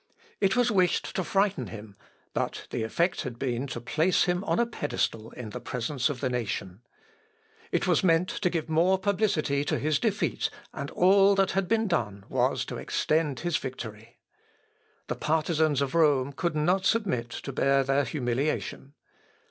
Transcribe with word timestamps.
It 0.39 0.55
was 0.55 0.71
wished 0.71 1.15
to 1.15 1.23
frighten 1.23 1.67
him, 1.67 1.95
but 2.33 2.65
the 2.71 2.81
effect 2.81 3.21
had 3.21 3.37
been 3.37 3.67
to 3.67 3.79
place 3.79 4.23
him 4.23 4.43
on 4.45 4.57
a 4.57 4.65
pedestal 4.65 5.29
in 5.33 5.51
presence 5.51 6.09
of 6.09 6.21
the 6.21 6.29
nation. 6.31 6.81
It 7.71 7.85
was 7.85 8.03
meant 8.03 8.27
to 8.29 8.49
give 8.49 8.67
more 8.67 8.97
publicity 8.97 9.63
to 9.65 9.77
his 9.77 9.99
defeat, 9.99 10.49
and 10.73 10.89
all 10.89 11.35
that 11.35 11.51
had 11.51 11.67
been 11.67 11.87
done 11.87 12.25
was 12.29 12.65
to 12.65 12.77
extend 12.77 13.41
his 13.41 13.57
victory. 13.57 14.17
The 15.05 15.13
partisans 15.13 15.83
of 15.83 15.93
Rome 15.93 16.33
could 16.33 16.55
not 16.55 16.83
submit 16.83 17.29
to 17.29 17.51
bear 17.53 17.83
their 17.83 18.03
humiliation. 18.03 18.95